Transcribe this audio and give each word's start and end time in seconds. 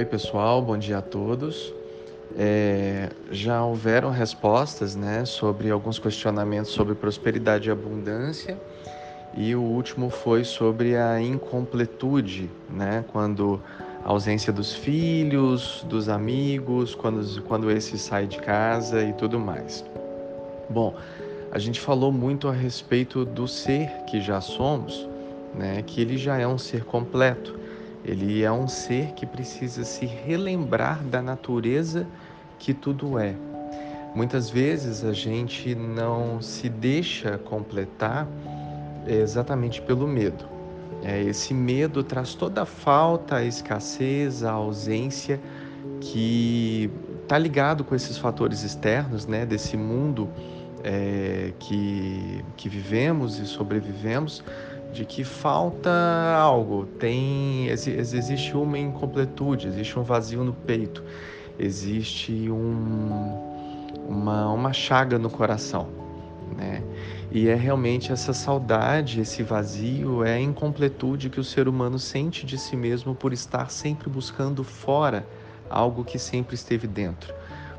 Oi, 0.00 0.06
pessoal, 0.06 0.62
bom 0.62 0.78
dia 0.78 0.96
a 0.96 1.02
todos. 1.02 1.74
É, 2.34 3.10
já 3.30 3.62
houveram 3.62 4.08
respostas 4.08 4.96
né, 4.96 5.26
sobre 5.26 5.70
alguns 5.70 5.98
questionamentos 5.98 6.70
sobre 6.70 6.94
prosperidade 6.94 7.68
e 7.68 7.70
abundância, 7.70 8.58
e 9.36 9.54
o 9.54 9.60
último 9.60 10.08
foi 10.08 10.42
sobre 10.42 10.96
a 10.96 11.20
incompletude, 11.20 12.48
né, 12.66 13.04
quando 13.08 13.60
a 14.02 14.08
ausência 14.08 14.50
dos 14.50 14.72
filhos, 14.72 15.84
dos 15.86 16.08
amigos, 16.08 16.94
quando, 16.94 17.42
quando 17.42 17.70
esse 17.70 17.98
sai 17.98 18.26
de 18.26 18.38
casa 18.38 19.04
e 19.04 19.12
tudo 19.12 19.38
mais. 19.38 19.84
Bom, 20.70 20.96
a 21.52 21.58
gente 21.58 21.78
falou 21.78 22.10
muito 22.10 22.48
a 22.48 22.52
respeito 22.52 23.22
do 23.26 23.46
ser 23.46 23.90
que 24.06 24.18
já 24.18 24.40
somos, 24.40 25.06
né, 25.54 25.82
que 25.86 26.00
ele 26.00 26.16
já 26.16 26.38
é 26.38 26.46
um 26.46 26.56
ser 26.56 26.86
completo. 26.86 27.59
Ele 28.04 28.42
é 28.42 28.50
um 28.50 28.66
ser 28.66 29.12
que 29.12 29.26
precisa 29.26 29.84
se 29.84 30.06
relembrar 30.06 31.02
da 31.04 31.20
natureza 31.20 32.06
que 32.58 32.72
tudo 32.72 33.18
é. 33.18 33.34
Muitas 34.14 34.50
vezes 34.50 35.04
a 35.04 35.12
gente 35.12 35.74
não 35.74 36.42
se 36.42 36.68
deixa 36.68 37.38
completar 37.38 38.26
exatamente 39.06 39.80
pelo 39.82 40.06
medo. 40.06 40.44
É, 41.02 41.22
esse 41.22 41.54
medo 41.54 42.02
traz 42.02 42.34
toda 42.34 42.62
a 42.62 42.66
falta, 42.66 43.36
a 43.36 43.44
escassez, 43.44 44.42
a 44.42 44.52
ausência 44.52 45.40
que 46.00 46.90
está 47.22 47.38
ligado 47.38 47.84
com 47.84 47.94
esses 47.94 48.18
fatores 48.18 48.62
externos, 48.62 49.26
né, 49.26 49.46
desse 49.46 49.76
mundo 49.76 50.28
é, 50.82 51.52
que, 51.58 52.44
que 52.56 52.68
vivemos 52.68 53.38
e 53.38 53.46
sobrevivemos, 53.46 54.42
de 54.92 55.04
que 55.04 55.24
falta 55.24 55.90
algo, 56.36 56.86
tem 56.98 57.68
existe 57.68 58.56
uma 58.56 58.78
incompletude, 58.78 59.68
existe 59.68 59.98
um 59.98 60.02
vazio 60.02 60.42
no 60.42 60.52
peito, 60.52 61.04
existe 61.58 62.50
um, 62.50 63.38
uma, 64.08 64.52
uma 64.52 64.72
chaga 64.72 65.18
no 65.18 65.30
coração, 65.30 65.88
né? 66.56 66.82
E 67.32 67.48
é 67.48 67.54
realmente 67.54 68.10
essa 68.10 68.32
saudade, 68.32 69.20
esse 69.20 69.42
vazio, 69.44 70.24
é 70.24 70.34
a 70.34 70.40
incompletude 70.40 71.30
que 71.30 71.38
o 71.38 71.44
ser 71.44 71.68
humano 71.68 71.96
sente 71.96 72.44
de 72.44 72.58
si 72.58 72.76
mesmo 72.76 73.14
por 73.14 73.32
estar 73.32 73.70
sempre 73.70 74.10
buscando 74.10 74.64
fora 74.64 75.24
algo 75.70 76.04
que 76.04 76.18
sempre 76.18 76.56
esteve 76.56 76.88
dentro. 76.88 77.32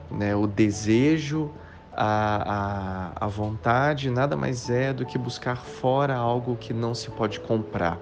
Né? 0.09 0.33
O 0.33 0.47
desejo, 0.47 1.52
a, 1.94 3.14
a, 3.20 3.25
a 3.25 3.28
vontade 3.28 4.09
nada 4.09 4.36
mais 4.38 4.70
é 4.70 4.94
do 4.94 5.06
que 5.06 5.17
buscar 5.17 5.58
fora 5.58 6.16
algo 6.16 6.56
que 6.56 6.73
não 6.73 6.94
se 6.94 7.09
pode 7.11 7.39
comprar. 7.39 8.00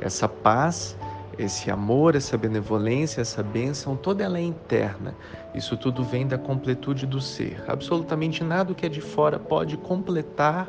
Essa 0.00 0.28
paz, 0.28 0.96
esse 1.38 1.70
amor, 1.70 2.14
essa 2.14 2.36
benevolência, 2.36 3.20
essa 3.20 3.42
bênção, 3.42 3.96
toda 3.96 4.24
ela 4.24 4.38
é 4.38 4.42
interna. 4.42 5.14
Isso 5.54 5.76
tudo 5.76 6.02
vem 6.02 6.26
da 6.26 6.38
completude 6.38 7.06
do 7.06 7.20
ser. 7.20 7.62
Absolutamente 7.68 8.42
nada 8.42 8.74
que 8.74 8.86
é 8.86 8.88
de 8.88 9.00
fora 9.00 9.38
pode 9.38 9.76
completar 9.76 10.68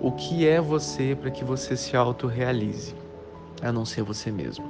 o 0.00 0.12
que 0.12 0.46
é 0.46 0.60
você 0.60 1.16
para 1.18 1.30
que 1.30 1.44
você 1.44 1.76
se 1.76 1.96
autorrealize, 1.96 2.94
a 3.62 3.72
não 3.72 3.84
ser 3.84 4.02
você 4.02 4.30
mesmo. 4.30 4.66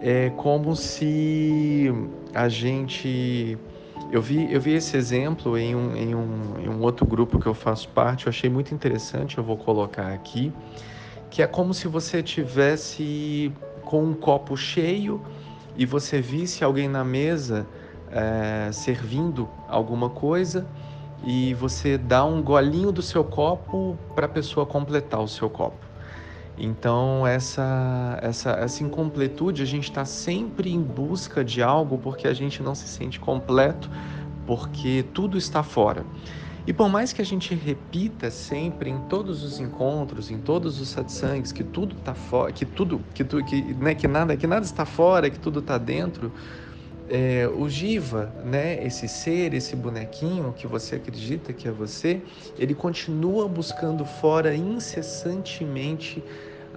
É 0.00 0.30
como 0.30 0.74
se 0.76 1.92
a 2.34 2.48
gente 2.48 3.58
eu 4.10 4.22
vi, 4.22 4.52
eu 4.52 4.60
vi 4.60 4.72
esse 4.72 4.96
exemplo 4.96 5.58
em 5.58 5.74
um, 5.74 5.96
em, 5.96 6.14
um, 6.14 6.60
em 6.60 6.68
um 6.68 6.80
outro 6.82 7.06
grupo 7.06 7.38
que 7.38 7.46
eu 7.46 7.54
faço 7.54 7.88
parte, 7.90 8.26
eu 8.26 8.30
achei 8.30 8.48
muito 8.48 8.74
interessante, 8.74 9.38
eu 9.38 9.44
vou 9.44 9.56
colocar 9.56 10.12
aqui, 10.12 10.52
que 11.30 11.42
é 11.42 11.46
como 11.46 11.74
se 11.74 11.86
você 11.88 12.22
tivesse 12.22 13.52
com 13.82 14.04
um 14.04 14.14
copo 14.14 14.56
cheio 14.56 15.22
e 15.76 15.84
você 15.84 16.20
visse 16.20 16.64
alguém 16.64 16.88
na 16.88 17.04
mesa 17.04 17.66
é, 18.10 18.70
servindo 18.72 19.48
alguma 19.68 20.08
coisa 20.08 20.66
e 21.22 21.52
você 21.54 21.98
dá 21.98 22.24
um 22.24 22.42
golinho 22.42 22.92
do 22.92 23.02
seu 23.02 23.24
copo 23.24 23.98
para 24.14 24.26
a 24.26 24.28
pessoa 24.28 24.64
completar 24.64 25.20
o 25.20 25.28
seu 25.28 25.50
copo. 25.50 25.87
Então, 26.58 27.26
essa, 27.26 28.18
essa, 28.20 28.50
essa 28.50 28.82
incompletude, 28.82 29.62
a 29.62 29.66
gente 29.66 29.84
está 29.84 30.04
sempre 30.04 30.72
em 30.72 30.82
busca 30.82 31.44
de 31.44 31.62
algo 31.62 31.98
porque 31.98 32.26
a 32.26 32.34
gente 32.34 32.62
não 32.62 32.74
se 32.74 32.88
sente 32.88 33.20
completo, 33.20 33.88
porque 34.44 35.04
tudo 35.14 35.38
está 35.38 35.62
fora. 35.62 36.04
E 36.66 36.72
por 36.72 36.88
mais 36.88 37.12
que 37.14 37.22
a 37.22 37.24
gente 37.24 37.54
repita 37.54 38.30
sempre 38.30 38.90
em 38.90 38.98
todos 39.08 39.42
os 39.42 39.58
encontros, 39.58 40.30
em 40.30 40.38
todos 40.38 40.80
os 40.80 40.88
satsangs, 40.88 41.52
que 41.52 41.64
tudo 41.64 41.96
está 41.96 42.12
fora, 42.12 42.52
que 42.52 42.66
tudo, 42.66 43.00
que, 43.14 43.24
tu, 43.24 43.42
que, 43.44 43.62
né, 43.74 43.94
que 43.94 44.06
nada, 44.06 44.36
que 44.36 44.46
nada 44.46 44.66
está 44.66 44.84
fora, 44.84 45.30
que 45.30 45.38
tudo 45.38 45.60
está 45.60 45.78
dentro, 45.78 46.30
é, 47.08 47.48
o 47.48 47.68
Jiva, 47.68 48.30
né, 48.44 48.84
esse 48.84 49.08
ser, 49.08 49.54
esse 49.54 49.74
bonequinho 49.74 50.52
que 50.52 50.66
você 50.66 50.96
acredita 50.96 51.54
que 51.54 51.66
é 51.66 51.70
você, 51.70 52.20
ele 52.58 52.74
continua 52.74 53.48
buscando 53.48 54.04
fora 54.04 54.54
incessantemente 54.54 56.22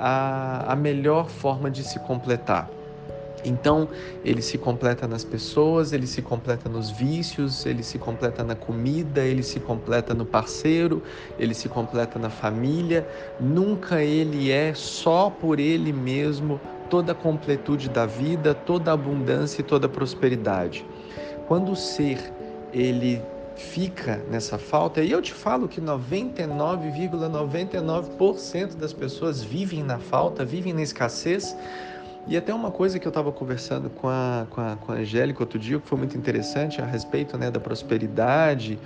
a, 0.02 0.74
a 0.74 0.76
melhor 0.76 1.30
forma 1.30 1.70
de 1.70 1.84
se 1.84 2.00
completar. 2.00 2.68
Então, 3.46 3.88
ele 4.24 4.42
se 4.42 4.58
completa 4.58 5.08
nas 5.08 5.24
pessoas, 5.24 5.94
ele 5.94 6.06
se 6.06 6.22
completa 6.22 6.70
nos 6.70 6.90
vícios, 6.90 7.66
ele 7.66 7.84
se 7.84 7.98
completa 7.98 8.44
na 8.44 8.56
comida, 8.56 9.22
ele 9.22 9.44
se 9.44 9.60
completa 9.60 10.14
no 10.14 10.26
parceiro, 10.26 11.02
ele 11.40 11.54
se 11.54 11.70
completa 11.70 12.20
na 12.20 12.30
família. 12.30 13.08
Nunca 13.40 14.04
ele 14.04 14.52
é 14.52 14.74
só 14.74 15.30
por 15.30 15.60
ele 15.60 15.94
mesmo 15.94 16.60
toda 16.90 17.14
a 17.14 17.16
completude 17.16 17.90
da 17.90 18.06
vida, 18.06 18.54
toda 18.54 18.92
a 18.92 18.94
abundância 18.94 19.62
e 19.62 19.64
toda 19.64 19.86
a 19.88 19.90
prosperidade. 19.90 20.86
Quando 21.48 21.72
o 21.72 21.76
ser 21.76 22.32
ele 22.74 23.22
fica 23.62 24.18
nessa 24.30 24.58
falta, 24.58 25.02
e 25.02 25.12
eu 25.12 25.22
te 25.22 25.34
falo 25.34 25.68
que 25.68 25.80
99,99% 25.80 27.70
,99 28.18 28.76
das 28.76 28.92
pessoas 28.92 29.44
vivem 29.44 29.84
na 29.84 30.00
falta, 30.00 30.44
vivem 30.44 30.74
na 30.74 30.82
escassez. 30.82 31.56
E 32.28 32.38
até 32.38 32.54
uma 32.54 32.70
coisa 32.70 33.00
que 33.00 33.08
eu 33.08 33.10
estava 33.10 33.32
conversando 33.32 33.90
com 33.90 34.08
a, 34.08 34.46
com, 34.50 34.62
a, 34.62 34.76
com 34.76 34.92
a 34.92 34.96
Angélica 34.96 35.42
outro 35.42 35.58
dia, 35.58 35.80
que 35.80 35.88
foi 35.88 35.98
muito 35.98 36.18
interessante 36.18 36.82
a 36.82 36.86
respeito 36.86 37.38
né, 37.38 37.50
da 37.50 37.60
prosperidade 37.60 38.78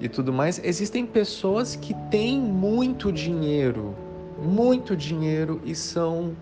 e 0.00 0.08
tudo 0.08 0.32
mais. 0.32 0.60
Existem 0.64 1.06
pessoas 1.06 1.76
que 1.76 1.94
têm 2.10 2.40
muito 2.40 3.12
dinheiro, 3.12 3.94
muito 4.42 4.96
dinheiro 4.96 5.60
e 5.64 5.74
são 5.74 6.34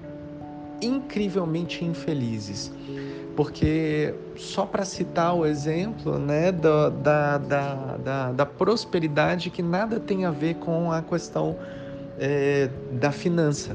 incrivelmente 0.80 1.84
infelizes. 1.84 2.72
Porque, 3.40 4.12
só 4.36 4.66
para 4.66 4.84
citar 4.84 5.34
o 5.34 5.46
exemplo 5.46 6.18
né, 6.18 6.52
da, 6.52 6.90
da, 6.90 7.38
da, 7.38 7.74
da, 7.96 8.32
da 8.32 8.44
prosperidade, 8.44 9.48
que 9.48 9.62
nada 9.62 9.98
tem 9.98 10.26
a 10.26 10.30
ver 10.30 10.56
com 10.56 10.92
a 10.92 11.00
questão 11.00 11.56
é, 12.18 12.68
da 12.92 13.10
finança. 13.10 13.74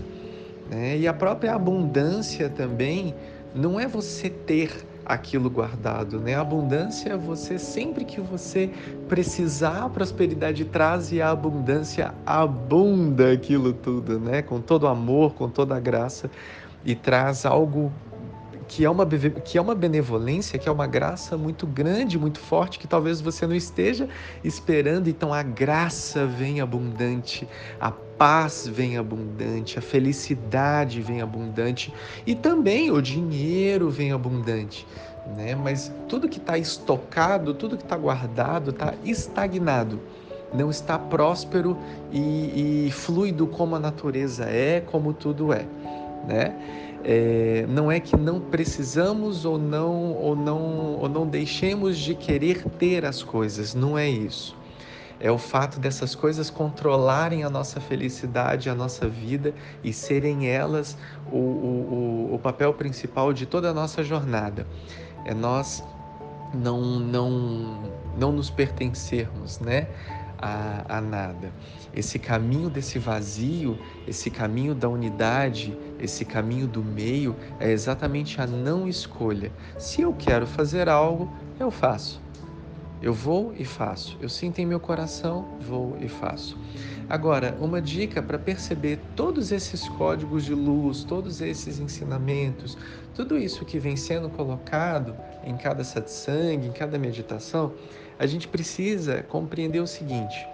Né? 0.69 0.99
E 0.99 1.07
a 1.07 1.13
própria 1.15 1.55
abundância 1.55 2.47
também 2.47 3.15
não 3.55 3.79
é 3.79 3.87
você 3.87 4.29
ter 4.29 4.85
aquilo 5.03 5.49
guardado, 5.49 6.19
né? 6.19 6.35
A 6.35 6.41
abundância 6.41 7.13
é 7.13 7.17
você 7.17 7.57
sempre 7.57 8.05
que 8.05 8.21
você 8.21 8.69
precisar, 9.09 9.85
a 9.85 9.89
prosperidade 9.89 10.63
traz 10.65 11.11
e 11.11 11.23
a 11.23 11.31
abundância 11.31 12.13
abunda 12.23 13.31
aquilo 13.31 13.73
tudo, 13.73 14.19
né? 14.19 14.43
Com 14.43 14.61
todo 14.61 14.85
amor, 14.85 15.33
com 15.33 15.49
toda 15.49 15.79
graça 15.79 16.29
e 16.85 16.93
traz 16.93 17.47
algo 17.47 17.91
que 18.67 18.83
é 18.83 18.89
uma 18.89 19.05
que 19.05 19.57
é 19.57 19.61
uma 19.61 19.75
benevolência, 19.75 20.57
que 20.57 20.67
é 20.67 20.71
uma 20.71 20.87
graça 20.87 21.37
muito 21.37 21.67
grande, 21.67 22.17
muito 22.17 22.39
forte 22.39 22.79
que 22.79 22.87
talvez 22.87 23.21
você 23.21 23.45
não 23.45 23.55
esteja 23.55 24.07
esperando, 24.43 25.07
então 25.07 25.33
a 25.33 25.43
graça 25.43 26.25
vem 26.25 26.61
abundante, 26.61 27.47
a 27.79 27.91
paz 27.91 28.67
vem 28.67 28.97
abundante, 28.97 29.77
a 29.77 29.81
felicidade 29.81 31.01
vem 31.01 31.21
abundante 31.21 31.93
e 32.25 32.33
também 32.33 32.91
o 32.91 33.01
dinheiro 33.01 33.89
vem 33.89 34.11
abundante. 34.11 34.87
Né? 35.37 35.55
Mas 35.55 35.91
tudo 36.07 36.29
que 36.29 36.37
está 36.37 36.57
estocado, 36.57 37.53
tudo 37.53 37.77
que 37.77 37.83
está 37.83 37.97
guardado, 37.97 38.71
está 38.71 38.93
estagnado 39.03 39.99
não 40.53 40.69
está 40.69 40.97
próspero 40.97 41.75
e, 42.13 42.85
e, 42.87 42.91
fluido 42.91 43.45
como 43.45 43.75
a 43.75 43.79
natureza 43.79 44.45
é, 44.45 44.79
como 44.79 45.11
tudo 45.11 45.51
é 45.51 45.65
né? 46.25 46.53
É, 47.07 47.67
não 47.69 47.91
é 47.91 47.99
que 47.99 48.17
não 48.17 48.39
precisamos 48.39 49.45
ou 49.45 49.59
não 49.59 50.13
ou 50.13 50.35
não 50.35 50.95
ou 50.95 51.07
não 51.07 51.27
deixemos 51.27 51.99
de 51.99 52.15
querer 52.15 52.63
ter 52.79 53.05
as 53.05 53.21
coisas, 53.21 53.75
não 53.75 53.95
é 53.95 54.09
isso. 54.09 54.57
É 55.19 55.31
o 55.31 55.37
fato 55.37 55.79
dessas 55.79 56.15
coisas 56.15 56.49
controlarem 56.49 57.43
a 57.43 57.49
nossa 57.49 57.79
felicidade, 57.79 58.71
a 58.71 58.75
nossa 58.75 59.07
vida 59.07 59.53
e 59.83 59.93
serem 59.93 60.47
elas 60.47 60.97
o, 61.31 61.37
o, 61.37 62.29
o, 62.31 62.35
o 62.35 62.39
papel 62.39 62.73
principal 62.73 63.31
de 63.31 63.45
toda 63.45 63.69
a 63.69 63.73
nossa 63.73 64.03
jornada. 64.03 64.65
É 65.25 65.33
nós 65.33 65.83
não 66.55 66.81
não 66.99 67.93
não 68.17 68.31
nos 68.31 68.49
pertencermos, 68.49 69.59
né? 69.59 69.87
A, 70.45 70.97
a 70.97 71.01
nada. 71.01 71.51
Esse 71.91 72.19
caminho 72.19 72.69
desse 72.69 72.99
vazio, 72.99 73.79
esse 74.07 74.29
caminho 74.29 74.75
da 74.75 74.87
unidade, 74.87 75.75
esse 75.99 76.23
caminho 76.23 76.67
do 76.67 76.83
meio 76.83 77.35
é 77.59 77.71
exatamente 77.71 78.39
a 78.39 78.45
não 78.45 78.87
escolha. 78.87 79.51
Se 79.79 80.01
eu 80.01 80.13
quero 80.13 80.45
fazer 80.45 80.87
algo, 80.87 81.31
eu 81.59 81.71
faço. 81.71 82.21
Eu 83.01 83.13
vou 83.13 83.53
e 83.57 83.65
faço. 83.65 84.17
Eu 84.21 84.29
sinto 84.29 84.59
em 84.59 84.65
meu 84.65 84.79
coração, 84.79 85.45
vou 85.61 85.97
e 85.99 86.07
faço. 86.07 86.57
Agora, 87.09 87.55
uma 87.59 87.81
dica 87.81 88.21
para 88.21 88.37
perceber 88.37 88.99
todos 89.15 89.51
esses 89.51 89.87
códigos 89.89 90.43
de 90.43 90.53
luz, 90.53 91.03
todos 91.03 91.39
esses 91.41 91.79
ensinamentos, 91.79 92.77
tudo 93.13 93.37
isso 93.37 93.63
que 93.63 93.77
vem 93.77 93.95
sendo 93.95 94.29
colocado 94.29 95.15
em 95.43 95.55
cada 95.55 95.83
satsang, 95.83 96.65
em 96.65 96.71
cada 96.71 96.97
meditação, 96.97 97.73
a 98.17 98.25
gente 98.25 98.47
precisa 98.47 99.23
compreender 99.23 99.79
o 99.79 99.87
seguinte: 99.87 100.47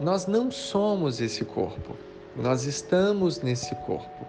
nós 0.00 0.26
não 0.26 0.50
somos 0.50 1.20
esse 1.20 1.44
corpo, 1.44 1.96
nós 2.36 2.64
estamos 2.64 3.40
nesse 3.40 3.74
corpo. 3.76 4.26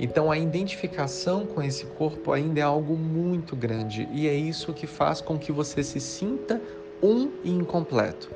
Então 0.00 0.30
a 0.30 0.38
identificação 0.38 1.44
com 1.44 1.60
esse 1.60 1.84
corpo 1.86 2.32
ainda 2.32 2.60
é 2.60 2.62
algo 2.62 2.96
muito 2.96 3.56
grande. 3.56 4.08
E 4.12 4.28
é 4.28 4.34
isso 4.34 4.72
que 4.72 4.86
faz 4.86 5.20
com 5.20 5.36
que 5.36 5.50
você 5.50 5.82
se 5.82 5.98
sinta 5.98 6.60
um 7.02 7.30
e 7.42 7.50
incompleto. 7.50 8.30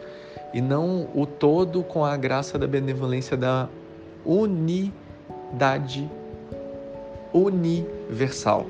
E 0.53 0.61
não 0.61 1.09
o 1.15 1.25
todo 1.25 1.85
com 1.85 2.05
a 2.05 2.17
graça 2.17 2.59
da 2.59 2.67
benevolência 2.67 3.37
da 3.37 3.69
unidade 4.25 6.11
universal. 7.33 8.67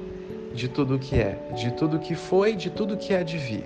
De 0.55 0.69
tudo 0.69 0.99
que 0.99 1.17
é, 1.17 1.39
de 1.57 1.71
tudo 1.73 1.99
que 1.99 2.15
foi, 2.15 2.55
de 2.55 2.69
tudo 2.69 2.95
que 2.95 3.15
é 3.15 3.25
de 3.25 3.39
vir 3.39 3.65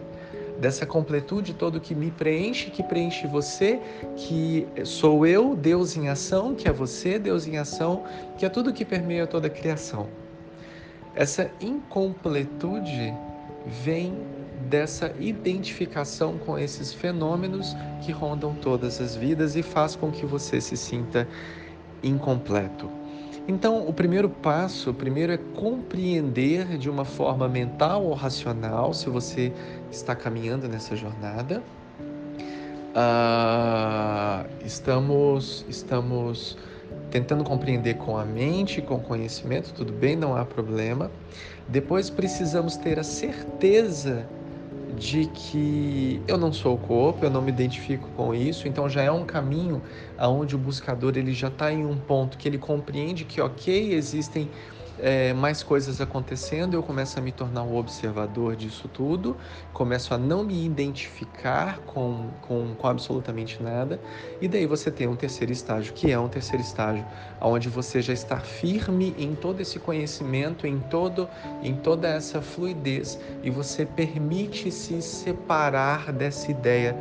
dessa 0.58 0.86
completude 0.86 1.54
todo 1.54 1.80
que 1.80 1.94
me 1.94 2.10
preenche, 2.10 2.70
que 2.70 2.82
preenche 2.82 3.26
você, 3.26 3.80
que 4.16 4.66
sou 4.84 5.26
eu, 5.26 5.54
Deus 5.54 5.96
em 5.96 6.08
ação, 6.08 6.54
que 6.54 6.68
é 6.68 6.72
você, 6.72 7.18
Deus 7.18 7.46
em 7.46 7.58
ação, 7.58 8.04
que 8.38 8.46
é 8.46 8.48
tudo 8.48 8.72
que 8.72 8.84
permeia 8.84 9.26
toda 9.26 9.46
a 9.46 9.50
criação. 9.50 10.08
Essa 11.14 11.50
incompletude 11.60 13.14
vem 13.66 14.14
dessa 14.68 15.14
identificação 15.18 16.38
com 16.38 16.58
esses 16.58 16.92
fenômenos 16.92 17.76
que 18.02 18.12
rondam 18.12 18.54
todas 18.54 19.00
as 19.00 19.14
vidas 19.14 19.56
e 19.56 19.62
faz 19.62 19.96
com 19.96 20.10
que 20.10 20.26
você 20.26 20.60
se 20.60 20.76
sinta 20.76 21.26
incompleto. 22.02 22.90
Então, 23.48 23.86
o 23.86 23.92
primeiro 23.92 24.28
passo, 24.28 24.90
o 24.90 24.94
primeiro 24.94 25.32
é 25.32 25.36
compreender 25.36 26.76
de 26.78 26.90
uma 26.90 27.04
forma 27.04 27.48
mental 27.48 28.04
ou 28.04 28.12
racional, 28.12 28.92
se 28.92 29.08
você 29.08 29.52
está 29.90 30.16
caminhando 30.16 30.68
nessa 30.68 30.96
jornada. 30.96 31.62
Uh, 32.96 34.48
estamos, 34.64 35.64
estamos 35.68 36.58
tentando 37.10 37.44
compreender 37.44 37.94
com 37.94 38.16
a 38.16 38.24
mente, 38.24 38.82
com 38.82 38.98
conhecimento, 38.98 39.72
tudo 39.72 39.92
bem, 39.92 40.16
não 40.16 40.36
há 40.36 40.44
problema. 40.44 41.08
Depois 41.68 42.10
precisamos 42.10 42.76
ter 42.76 42.98
a 42.98 43.04
certeza 43.04 44.26
de 44.96 45.26
que 45.26 46.24
eu 46.26 46.38
não 46.38 46.52
sou 46.52 46.74
o 46.74 46.78
corpo, 46.78 47.24
eu 47.24 47.30
não 47.30 47.42
me 47.42 47.50
identifico 47.50 48.10
com 48.12 48.34
isso, 48.34 48.66
então 48.66 48.88
já 48.88 49.02
é 49.02 49.10
um 49.10 49.26
caminho 49.26 49.82
aonde 50.16 50.56
o 50.56 50.58
buscador 50.58 51.12
ele 51.16 51.34
já 51.34 51.48
está 51.48 51.70
em 51.72 51.84
um 51.84 51.98
ponto 52.00 52.38
que 52.38 52.48
ele 52.48 52.58
compreende 52.58 53.24
que 53.24 53.40
ok 53.40 53.92
existem 53.92 54.50
é, 54.98 55.32
mais 55.32 55.62
coisas 55.62 56.00
acontecendo, 56.00 56.74
eu 56.74 56.82
começo 56.82 57.18
a 57.18 57.22
me 57.22 57.32
tornar 57.32 57.62
um 57.62 57.76
observador 57.76 58.56
disso 58.56 58.88
tudo, 58.88 59.36
começo 59.72 60.14
a 60.14 60.18
não 60.18 60.44
me 60.44 60.64
identificar 60.64 61.78
com, 61.80 62.30
com, 62.42 62.74
com 62.74 62.86
absolutamente 62.86 63.62
nada, 63.62 64.00
e 64.40 64.48
daí 64.48 64.66
você 64.66 64.90
tem 64.90 65.06
um 65.06 65.16
terceiro 65.16 65.52
estágio, 65.52 65.92
que 65.92 66.10
é 66.10 66.18
um 66.18 66.28
terceiro 66.28 66.62
estágio, 66.62 67.04
onde 67.40 67.68
você 67.68 68.00
já 68.00 68.12
está 68.12 68.38
firme 68.38 69.14
em 69.18 69.34
todo 69.34 69.60
esse 69.60 69.78
conhecimento, 69.78 70.66
em, 70.66 70.78
todo, 70.78 71.28
em 71.62 71.74
toda 71.74 72.08
essa 72.08 72.40
fluidez, 72.40 73.18
e 73.42 73.50
você 73.50 73.84
permite 73.84 74.70
se 74.70 75.00
separar 75.02 76.12
dessa 76.12 76.50
ideia 76.50 76.96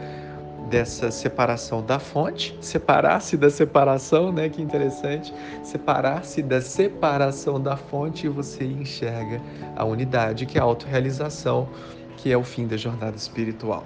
dessa 0.69 1.11
separação 1.11 1.83
da 1.83 1.99
fonte, 1.99 2.57
separar-se 2.59 3.37
da 3.37 3.49
separação, 3.49 4.31
né? 4.31 4.49
Que 4.49 4.61
interessante, 4.61 5.33
separar-se 5.63 6.41
da 6.41 6.61
separação 6.61 7.61
da 7.61 7.77
fonte 7.77 8.25
e 8.25 8.29
você 8.29 8.63
enxerga 8.63 9.41
a 9.75 9.85
unidade, 9.85 10.45
que 10.45 10.57
é 10.57 10.61
a 10.61 10.63
autorrealização, 10.63 11.69
que 12.17 12.31
é 12.31 12.37
o 12.37 12.43
fim 12.43 12.65
da 12.67 12.77
jornada 12.77 13.15
espiritual. 13.15 13.83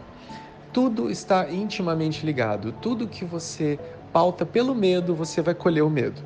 Tudo 0.72 1.10
está 1.10 1.50
intimamente 1.50 2.26
ligado. 2.26 2.72
Tudo 2.74 3.08
que 3.08 3.26
você 3.26 3.80
pauta 4.14 4.46
pelo 4.46 4.74
medo, 4.74 5.16
você 5.16 5.42
vai 5.42 5.54
colher 5.54 5.84
o 5.84 5.90
medo. 5.90 6.22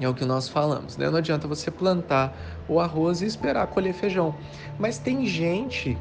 É 0.00 0.08
o 0.08 0.14
que 0.14 0.24
nós 0.24 0.48
falamos, 0.48 0.96
né? 0.96 1.08
Não 1.08 1.18
adianta 1.18 1.46
você 1.46 1.70
plantar 1.70 2.36
o 2.68 2.80
arroz 2.80 3.22
e 3.22 3.26
esperar 3.26 3.68
colher 3.68 3.94
feijão. 3.94 4.34
Mas 4.78 4.98
tem 4.98 5.24
gente 5.24 5.96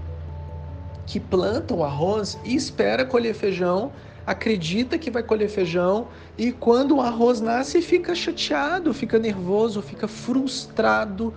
que 1.06 1.20
planta 1.20 1.74
o 1.74 1.84
arroz 1.84 2.38
e 2.44 2.56
espera 2.56 3.06
colher 3.06 3.34
feijão, 3.34 3.92
acredita 4.26 4.98
que 4.98 5.12
vai 5.12 5.22
colher 5.22 5.50
feijão 5.50 6.08
e 6.38 6.52
quando 6.52 6.96
o 6.96 7.02
arroz 7.02 7.42
nasce 7.42 7.82
fica 7.82 8.16
chateado, 8.16 8.94
fica 8.94 9.20
nervoso, 9.20 9.82
fica 9.82 10.08
frustrado 10.08 11.34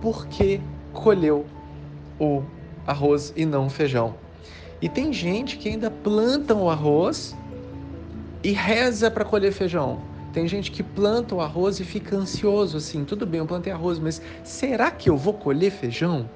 porque 0.00 0.60
colheu 0.92 1.46
o 2.20 2.42
arroz 2.86 3.32
e 3.36 3.46
não 3.46 3.66
o 3.66 3.70
feijão. 3.70 4.14
E 4.80 4.88
tem 4.88 5.12
gente 5.12 5.56
que 5.56 5.68
ainda 5.68 5.90
planta 5.90 6.54
o 6.54 6.68
arroz 6.68 7.34
e 8.44 8.52
reza 8.52 9.10
para 9.10 9.24
colher 9.24 9.52
feijão. 9.52 10.00
Tem 10.32 10.46
gente 10.46 10.70
que 10.70 10.82
planta 10.82 11.34
o 11.34 11.40
arroz 11.40 11.80
e 11.80 11.84
fica 11.84 12.14
ansioso 12.14 12.76
assim, 12.76 13.04
tudo 13.04 13.24
bem, 13.24 13.40
eu 13.40 13.46
plantei 13.46 13.72
arroz, 13.72 13.98
mas 13.98 14.20
será 14.44 14.90
que 14.90 15.08
eu 15.08 15.16
vou 15.16 15.32
colher 15.32 15.72
feijão? 15.72 16.28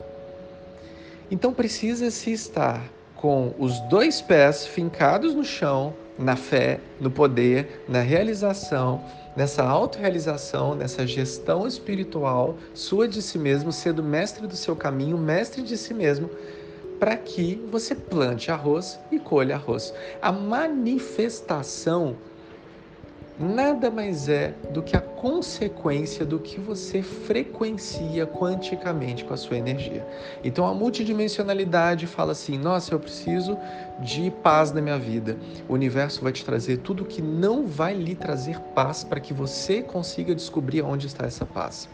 Então 1.31 1.53
precisa-se 1.53 2.33
estar 2.33 2.83
com 3.15 3.55
os 3.59 3.79
dois 3.81 4.21
pés 4.21 4.67
fincados 4.67 5.35
no 5.35 5.45
chão, 5.45 5.95
na 6.19 6.37
fé, 6.37 6.81
no 6.99 7.11
poder, 7.11 7.85
na 7.89 8.01
realização, 8.01 9.05
nessa 9.37 9.63
autorrealização, 9.63 10.75
nessa 10.75 11.07
gestão 11.07 11.67
espiritual 11.67 12.57
sua 12.75 13.07
de 13.07 13.23
si 13.23 13.39
mesmo, 13.39 13.73
sendo 13.73 14.03
mestre 14.03 14.47
do 14.47 14.57
seu 14.57 14.75
caminho, 14.75 15.17
mestre 15.17 15.63
de 15.63 15.77
si 15.77 15.95
mesmo, 15.95 16.31
para 16.99 17.17
que 17.17 17.63
você 17.71 17.95
plante 17.95 18.51
arroz 18.51 18.99
e 19.11 19.19
colha 19.19 19.55
arroz. 19.55 19.95
A 20.21 20.33
manifestação 20.33 22.17
nada 23.39 23.91
mais 23.91 24.29
é 24.29 24.55
do 24.71 24.83
que 24.83 24.95
a 24.97 25.01
consequência 25.21 26.25
do 26.25 26.39
que 26.39 26.59
você 26.59 27.03
frequencia 27.03 28.25
quanticamente 28.25 29.23
com 29.23 29.35
a 29.35 29.37
sua 29.37 29.59
energia. 29.59 30.07
Então 30.43 30.67
a 30.67 30.73
multidimensionalidade 30.73 32.07
fala 32.07 32.33
assim: 32.33 32.57
nossa, 32.57 32.95
eu 32.95 32.99
preciso 32.99 33.59
de 34.01 34.31
paz 34.43 34.73
na 34.73 34.81
minha 34.81 34.99
vida. 34.99 35.37
O 35.69 35.75
universo 35.75 36.23
vai 36.23 36.33
te 36.33 36.43
trazer 36.43 36.79
tudo 36.79 37.05
que 37.05 37.21
não 37.21 37.67
vai 37.67 37.93
lhe 37.93 38.15
trazer 38.15 38.59
paz 38.75 39.05
para 39.05 39.21
que 39.21 39.35
você 39.35 39.83
consiga 39.83 40.35
descobrir 40.35 40.81
onde 40.81 41.07
está 41.07 41.27
essa 41.27 41.45
paz. 41.45 41.87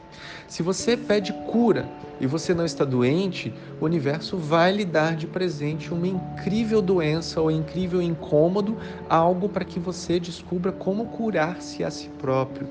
Se 0.46 0.62
você 0.62 0.96
pede 0.96 1.32
cura 1.50 1.88
e 2.20 2.26
você 2.26 2.54
não 2.54 2.64
está 2.64 2.84
doente, 2.84 3.52
o 3.80 3.84
universo 3.84 4.36
vai 4.36 4.72
lhe 4.72 4.84
dar 4.84 5.16
de 5.16 5.26
presente 5.26 5.92
uma 5.92 6.06
incrível 6.06 6.80
doença 6.80 7.40
ou 7.40 7.50
incrível 7.50 8.00
incômodo, 8.00 8.76
algo 9.10 9.48
para 9.48 9.64
que 9.64 9.80
você 9.80 10.20
descubra 10.20 10.70
como 10.72 11.06
curar-se 11.06 11.82
a 11.82 11.90
si 11.90 12.08
próprio. 12.10 12.68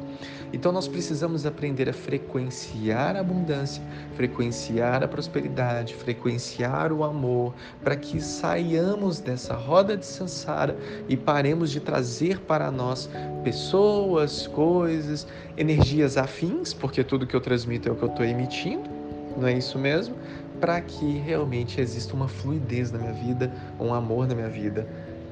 Então 0.55 0.71
nós 0.71 0.87
precisamos 0.87 1.45
aprender 1.45 1.89
a 1.89 1.93
frequenciar 1.93 3.17
a 3.17 3.19
abundância, 3.19 3.83
frequenciar 4.15 5.03
a 5.03 5.07
prosperidade, 5.07 5.93
frequenciar 5.93 6.93
o 6.93 7.03
amor, 7.03 7.53
para 7.83 7.97
que 7.97 8.21
saiamos 8.21 9.19
dessa 9.19 9.53
roda 9.53 9.97
de 9.97 10.05
sansara 10.05 10.77
e 11.09 11.17
paremos 11.17 11.69
de 11.71 11.81
trazer 11.81 12.39
para 12.39 12.71
nós 12.71 13.09
pessoas, 13.43 14.47
coisas, 14.47 15.27
energias 15.57 16.15
afins, 16.15 16.73
porque 16.73 17.03
tudo 17.03 17.27
que 17.27 17.35
eu 17.35 17.41
transmito 17.41 17.89
é 17.89 17.91
o 17.91 17.95
que 17.97 18.03
eu 18.03 18.09
estou 18.09 18.25
emitindo, 18.25 18.89
não 19.35 19.49
é 19.49 19.57
isso 19.57 19.77
mesmo? 19.77 20.15
Para 20.61 20.79
que 20.79 21.17
realmente 21.17 21.81
exista 21.81 22.13
uma 22.13 22.29
fluidez 22.29 22.93
na 22.93 22.97
minha 22.97 23.11
vida, 23.11 23.51
um 23.77 23.93
amor 23.93 24.25
na 24.25 24.33
minha 24.33 24.47
vida, 24.49 24.87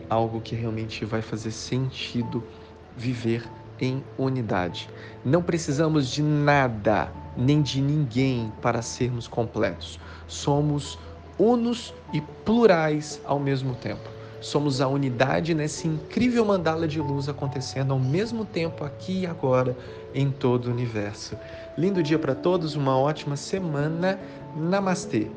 algo 0.10 0.42
que 0.42 0.54
realmente 0.54 1.06
vai 1.06 1.22
fazer 1.22 1.52
sentido 1.52 2.44
viver 2.98 3.44
em 3.80 4.04
unidade. 4.18 4.90
Não 5.24 5.42
precisamos 5.42 6.10
de 6.10 6.22
nada 6.22 7.12
nem 7.36 7.62
de 7.62 7.82
ninguém 7.82 8.52
para 8.62 8.82
sermos 8.82 9.28
completos. 9.28 10.00
Somos 10.28 11.00
unos 11.38 11.94
e 12.14 12.22
plurais 12.22 13.20
ao 13.26 13.40
mesmo 13.40 13.76
tempo. 13.76 14.10
Somos 14.40 14.82
a 14.82 14.88
unidade 14.88 15.54
nesse 15.54 15.88
incrível 15.88 16.44
mandala 16.44 16.86
de 16.88 17.00
luz 17.00 17.30
acontecendo 17.30 17.94
ao 17.94 18.00
mesmo 18.00 18.44
tempo 18.44 18.84
aqui 18.84 19.22
e 19.22 19.26
agora 19.26 19.76
em 20.14 20.30
todo 20.30 20.68
o 20.68 20.72
universo. 20.72 21.38
Lindo 21.78 22.04
dia 22.04 22.20
para 22.20 22.36
todos, 22.36 22.76
uma 22.76 22.98
ótima 22.98 23.38
semana. 23.38 24.20
Namastê. 24.56 25.32